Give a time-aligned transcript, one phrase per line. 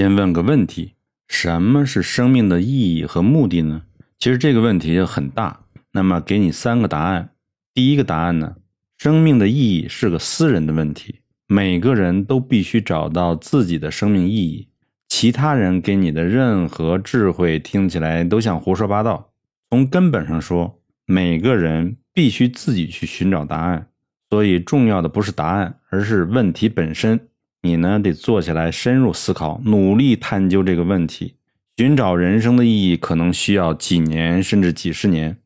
[0.00, 0.94] 先问个问题：
[1.28, 3.82] 什么是生命的意义和目的呢？
[4.18, 5.60] 其实这个问题很大。
[5.92, 7.32] 那么给你三个答案。
[7.74, 8.56] 第一个答案呢，
[8.96, 11.16] 生命的意义是个私人的问题，
[11.46, 14.68] 每个人都必须找到自己的生命意义。
[15.06, 19.34] 其他人给你的任何智慧听起来都像胡说八道。
[19.68, 23.88] 从根本上说，每个人必须自己去寻找答案。
[24.30, 27.28] 所以重要的不是答案，而是问题本身。
[27.62, 31.36] 你呢，得坐下来深入思考，努力探究这个问题。
[31.76, 35.38] 寻找人生的意义，可能需要几年甚至几十年。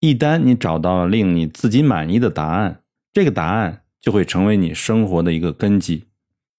[0.00, 2.80] 一旦你找到了令你自己满意的答案，
[3.12, 6.04] 这个答案就会成为你生活的一个根基。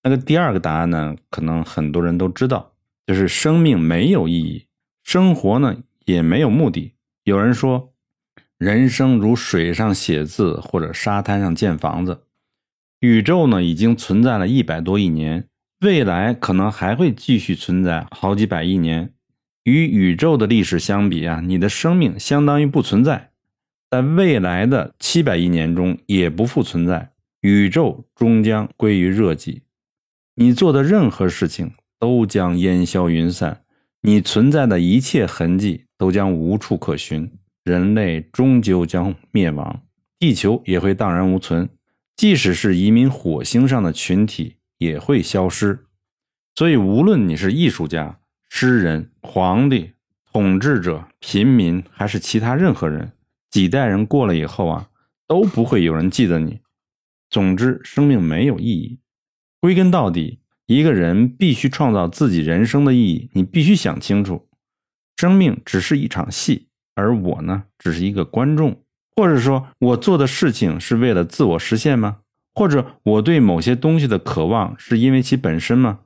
[0.03, 2.73] 那个第二个答案呢，可能很多人都知道，
[3.05, 4.65] 就是生命没有意义，
[5.03, 6.93] 生活呢也没有目的。
[7.23, 7.89] 有人说。
[8.59, 12.21] 人生如水上写字，或者沙滩上建房子。
[13.03, 15.49] 宇宙呢，已经存在了一百多亿年，
[15.81, 19.11] 未来可能还会继续存在好几百亿年。
[19.65, 23.31] 与宇宙的历史相比啊，你的生命相当于不存在，
[23.91, 27.11] 在未来的七百亿年中也不复存在。
[27.41, 29.63] 宇宙终将归于热寂，
[30.35, 33.63] 你做的任何事情都将烟消云散，
[34.03, 37.29] 你存在的一切痕迹都将无处可寻。
[37.65, 39.81] 人类终究将灭亡，
[40.17, 41.67] 地球也会荡然无存。
[42.15, 45.85] 即使是移民火星上的群体也会消失。
[46.55, 49.93] 所以，无论你是艺术家、诗人、皇帝、
[50.31, 53.11] 统治者、平民，还是其他任何人，
[53.49, 54.89] 几代人过了以后啊，
[55.27, 56.59] 都不会有人记得你。
[57.29, 58.99] 总之，生命没有意义。
[59.59, 63.31] 归根到底，一个人必须创造自己人生的意义。
[63.33, 64.47] 你必须想清楚，
[65.17, 66.67] 生命只是一场戏。
[66.93, 68.82] 而我呢，只是一个观众，
[69.15, 72.17] 或者说，我做的事情是为了自我实现吗？
[72.53, 75.99] 或者我对某些东西的渴望是因为其本身吗？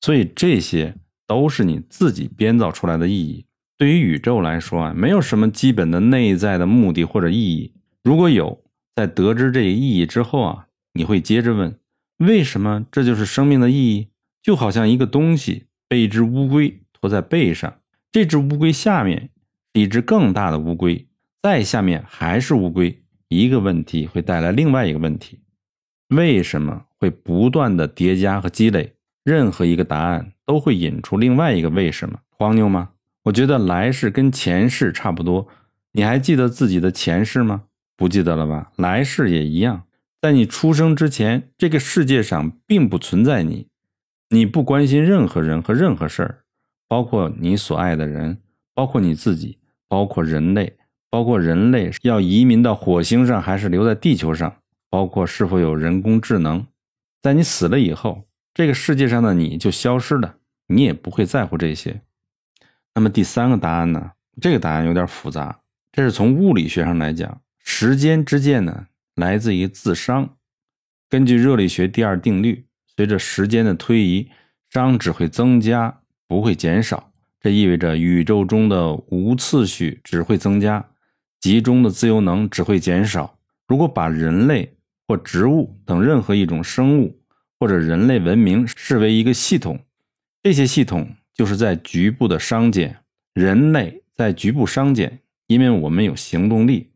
[0.00, 0.94] 所以这些
[1.26, 3.46] 都是你自己编造出来的意义。
[3.78, 7.72] 对于宇宙来说啊，没有什么基本的内在的目的或者意义。
[8.02, 8.62] 如果有，
[8.94, 11.78] 在得知这个意义之后啊，你会接着问：
[12.18, 14.08] 为什么这就是生命的意义？
[14.42, 17.78] 就好像一个东西被一只乌龟驮在背上，
[18.10, 19.28] 这只乌龟下面是。
[19.74, 21.06] 一只更大的乌龟，
[21.42, 23.02] 再下面还是乌龟。
[23.28, 25.40] 一个问题会带来另外一个问题，
[26.08, 28.94] 为什么会不断的叠加和积累？
[29.24, 32.20] 任何一个答案都会引出另外一个为什么？
[32.30, 32.90] 荒谬吗？
[33.24, 35.48] 我觉得来世跟前世差不多。
[35.92, 37.64] 你还记得自己的前世吗？
[37.96, 38.70] 不记得了吧？
[38.76, 39.84] 来世也一样。
[40.20, 43.66] 在你出生之前，这个世界上并不存在你，
[44.30, 46.44] 你不关心任何人和任何事儿，
[46.86, 48.38] 包括你所爱的人，
[48.74, 49.58] 包括你自己。
[49.88, 50.78] 包括人类，
[51.12, 54.56] 包括人类要移民到火星上还是留在地球上，
[54.88, 56.66] 包括是否有人工智能，
[57.20, 58.24] 在你死了以后，
[58.54, 60.36] 这个世界上的你就消失了，
[60.68, 62.00] 你也不会在乎这些。
[62.94, 64.12] 那么第三个答案呢？
[64.40, 65.60] 这个答案有点复杂，
[65.92, 70.30] 这是从物理学上来讲，时间之箭呢来自于自熵。
[71.10, 72.64] 根据热力学第二定律，
[72.96, 74.30] 随着时间的推移，
[74.70, 77.12] 熵只会增加，不会减少。
[77.38, 80.86] 这意味着宇宙中的无次序只会增加，
[81.42, 83.36] 集中的自由能只会减少。
[83.66, 84.76] 如果把人类
[85.08, 87.20] 或植物等任何一种生物
[87.58, 89.80] 或者人类文明视为一个系统，
[90.40, 92.96] 这些系统就是在局部的熵减。
[93.34, 96.92] 人类在局部熵减，因为我们有行动力，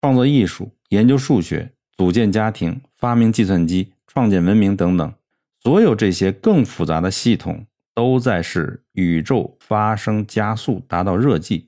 [0.00, 5.12] 创作艺术、研究数学、组建家庭、发明计算机、创建文明等等，
[5.62, 7.66] 所有这些更复杂的系统。
[7.96, 11.66] 都在使宇宙发生加速，达到热寂。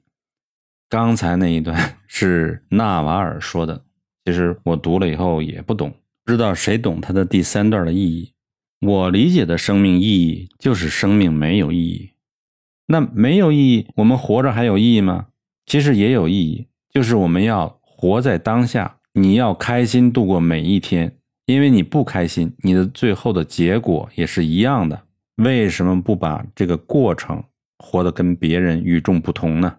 [0.89, 3.83] 刚才那一段 是纳瓦尔说的，
[4.25, 5.93] 其实我读了以后也不懂，
[6.25, 8.33] 不知道谁懂他的第三段的意义。
[8.81, 12.11] 我理解的生命意义就是生命没有意义。
[12.87, 15.27] 那没有意义，我们活着还有意义吗？
[15.65, 21.17] 其实也有意义，就是我们要活在当下，你要开心度过每一天，
[21.47, 25.03] 因为你不开心，你的最后的结果也是一样的。
[25.37, 27.43] 为什么不把这个过程
[27.79, 29.79] 活得跟别人与众不同呢？